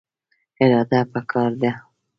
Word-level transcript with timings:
اراده 0.61 0.99
پکار 1.11 1.49
ده 1.61 1.71